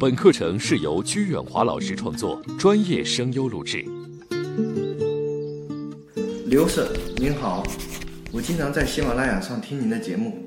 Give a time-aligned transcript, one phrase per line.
[0.00, 3.84] 本课程是由鞠远华老师创作，专业声优录制。
[6.46, 6.88] 刘 Sir，
[7.18, 7.62] 您好，
[8.32, 10.38] 我经常在喜马拉雅上听您的节目，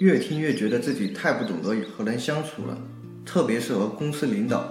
[0.00, 2.76] 越听越觉得自己太不懂得和人相处了，
[3.24, 4.70] 特别是和公司领导。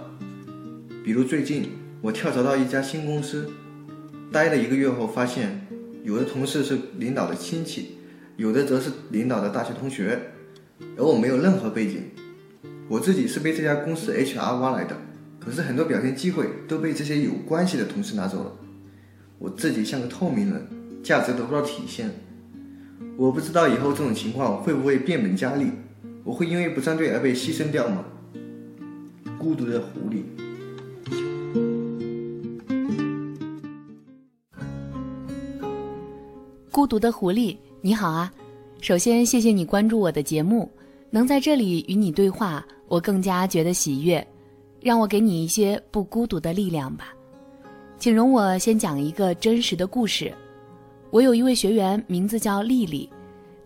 [1.03, 3.49] 比如最近我跳槽到一家新公司，
[4.31, 5.65] 待了一个月后，发现
[6.03, 7.97] 有的同事是领导的亲戚，
[8.37, 10.19] 有的则是领导的大学同学，
[10.97, 12.03] 而我没有任何背景。
[12.89, 14.97] 我自己是被这家公司 HR 挖来的，
[15.39, 18.51] 可是很多表现机会都被这些有关系的同事拿走了。
[19.37, 20.67] 我自己像个透明人，
[21.03, 22.09] 价值得不到体现。
[23.15, 25.67] 我不知道以后这种情况会不会变本加厉，
[26.23, 28.03] 我会因为不站队而被牺牲掉吗？
[29.37, 30.23] 孤独的狐狸。
[36.71, 38.33] 孤独的狐狸，你好啊！
[38.81, 40.71] 首先，谢谢你关注我的节目，
[41.11, 42.65] 能在这里与你对话。
[42.89, 44.25] 我更加觉得喜悦，
[44.81, 47.13] 让我给你一些不孤独的力量吧。
[47.99, 50.33] 请容我先讲一个真实的故事。
[51.11, 53.09] 我有一位学员，名字叫丽丽，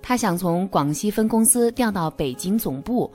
[0.02, 3.12] 她想从广西分公司调到北京总部，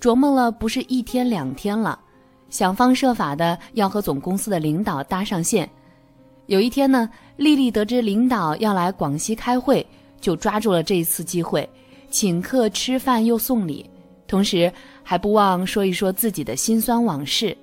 [0.00, 1.98] 琢磨了不是一天两天了，
[2.50, 5.68] 想方设法的要和总公司的领导搭上线。
[6.46, 9.86] 有一天呢，丽丽得知领导要来广西开会，
[10.20, 11.68] 就抓住了这一次机会，
[12.10, 13.88] 请客吃饭又送礼。
[14.28, 14.70] 同时
[15.02, 17.56] 还不忘说一说自己的辛酸往事，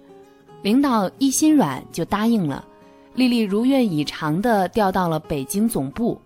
[0.64, 2.66] 领导一心软就答应了，
[3.14, 6.20] 丽丽如愿以偿地调到了北京总部。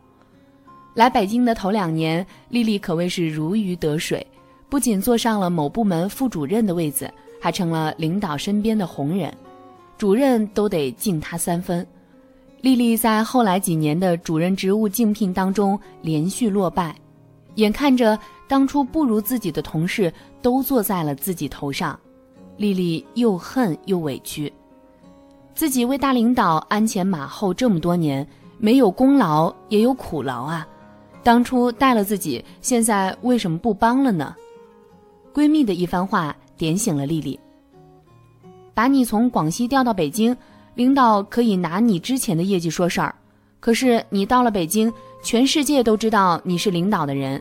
[0.95, 4.25] 来北京的头两年，丽丽可谓是如鱼得水，
[4.69, 9.31] 不仅坐上了某部门副主任的位子，还成了领导身边的红人，
[9.97, 11.85] 主任都得敬她三分。
[12.61, 16.95] 丽丽在后来几年的主任职务竞聘当中连续落败，
[17.55, 18.17] 眼看着。
[18.49, 20.11] 当初不如自己的同事
[20.41, 21.97] 都坐在了自己头上，
[22.57, 24.51] 丽丽又恨又委屈。
[25.53, 30.67] 自己为大领导鞍前马后这么多年，没有功劳也有苦劳啊！
[31.21, 34.35] 当初带了自己，现在为什么不帮了呢？
[35.31, 37.39] 闺蜜的一番话点醒了丽丽。
[38.73, 40.35] 把你从广西调到北京，
[40.73, 43.13] 领导可以拿你之前的业绩说事儿，
[43.59, 44.91] 可是你到了北京，
[45.21, 47.39] 全世界都知道你是领导的人。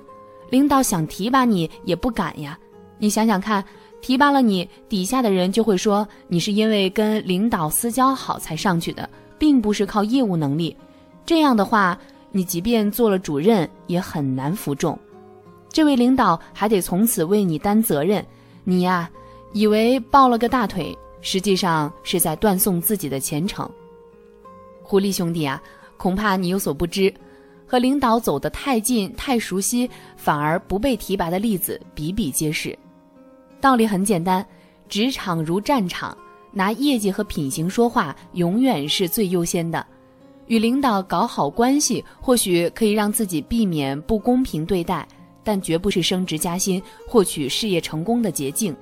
[0.50, 2.58] 领导想提拔你也不敢呀，
[2.98, 3.64] 你想想看，
[4.00, 9.08] 提拔了你，底下的人就会说你是因为跟领导私交好才上去的，
[9.38, 10.76] 并不是靠业务能力。
[11.26, 11.98] 这样的话，
[12.32, 14.98] 你即便做了主任也很难服众，
[15.70, 18.24] 这位领导还得从此为你担责任。
[18.64, 19.10] 你呀，
[19.52, 23.68] 以为抱了个大腿，实际上是在断送自己的前程。
[24.82, 25.62] 狐狸兄弟啊，
[25.98, 27.12] 恐怕你有所不知。
[27.68, 32.76] 和领导走得太近、太熟悉，反而不被提拔的例子比比皆是。
[33.60, 34.44] 道理很简单，
[34.88, 36.16] 职场如战场，
[36.50, 39.86] 拿业绩和品行说话永远是最优先的。
[40.46, 45.06] 与领导搞好关系，或许可以让自己避免不公平对待，
[45.44, 48.74] 但绝不是升职加薪、获取事业成功的捷径。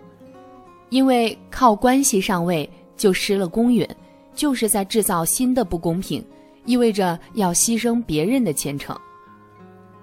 [0.91, 3.85] 因为靠关系上位就失了公允，
[4.33, 6.25] 就是在制造新的不公平。
[6.67, 8.95] 意味着要牺牲别人的前程。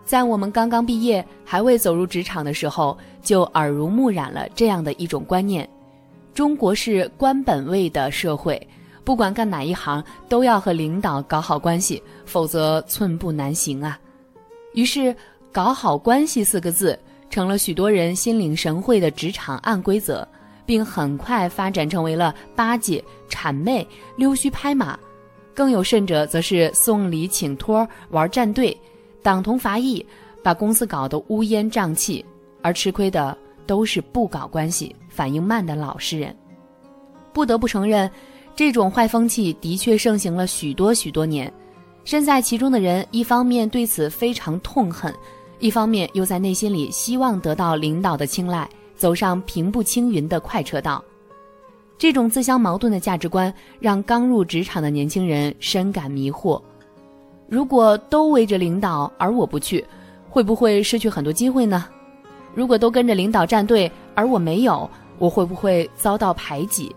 [0.03, 5.69] 在我们刚刚毕业还未走入职场的时候，就耳濡目染了这样的一种观念：
[6.33, 8.67] 中国是官本位的社会，
[9.05, 13.97] 不管干哪一行都要和领导搞好关系，否则寸步难行啊。
[14.73, 15.15] 于是
[15.53, 20.27] ，“搞好关系”四个字成了许多人心领神会的职场暗规则，
[20.65, 23.87] 并很快发展成为了巴结、谄媚、
[24.17, 24.99] 溜须拍马。
[25.53, 28.75] 更有甚者，则是送礼请托、玩站队、
[29.21, 30.05] 党同伐异，
[30.41, 32.25] 把公司搞得乌烟瘴气，
[32.61, 36.35] 而吃亏的都是不搞关系、反应慢的老实人。
[37.31, 38.09] 不得不承认，
[38.55, 41.51] 这种坏风气的确盛行了许多许多年。
[42.03, 45.13] 身在其中的人，一方面对此非常痛恨，
[45.59, 51.03] 一方面又在内心里希望得到领导的青睐，走上平步青云的快车道。
[52.03, 56.61] 这种自相矛盾的价值观让刚入职场的年轻人深感迷惑。
[57.47, 59.81] 如果都围着领导，而我不去，
[60.29, 61.85] 会不会失去很多机会呢？
[62.53, 66.93] 如果都跟着领导站队，而我没有，我会不会遭到排挤？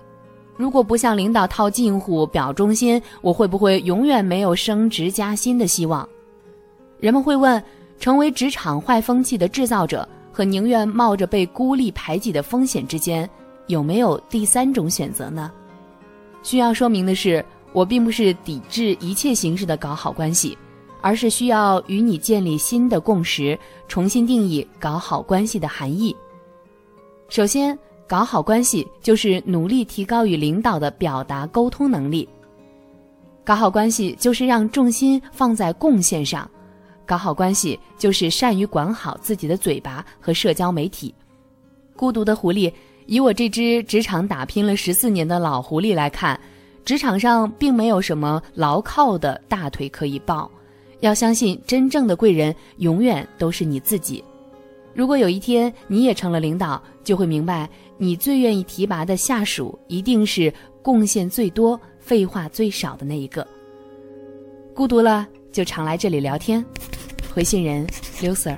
[0.57, 6.05] 如果不向领导套近乎、表忠心，我会不会永远没有升职加薪的希望？
[6.99, 7.63] 人们会问：
[8.01, 13.31] 成为职场坏风气的制造者和宁愿冒着被孤立排挤的风险之间？
[13.67, 15.51] 有没有第三种选择呢？
[16.43, 20.57] 需要说明的是，我并不是抵制一切形式的搞好关系，
[21.01, 23.59] 而是需要与你建立新的共识，
[23.89, 26.15] 重新定义搞好关系的含义。
[27.29, 27.77] 首先，
[28.07, 32.29] 搞好关系就是努力提高与领导的表达沟通能力。
[33.45, 36.49] 搞好关系就是让重心放在贡献上，
[37.05, 41.13] 搞好关系就是善于管好自己的嘴巴和社交媒体。
[41.97, 42.73] 孤独的狐狸，
[43.07, 46.39] 以我这只职场打拼了十四年的老狐狸来看，
[46.85, 50.51] 职场上并没有什么牢靠的大腿可以抱。
[51.01, 54.23] 要相信，真正的贵人永远都是你自己。
[54.95, 57.69] 如果有一天你也成了领导，就会明白，
[57.99, 61.79] 你最愿意提拔的下属，一定是贡献最多。
[62.01, 63.45] 废话最少的那一个。
[64.73, 66.65] 孤独了就常来这里聊天，
[67.35, 67.85] 回信人
[68.23, 68.57] 刘 Sir。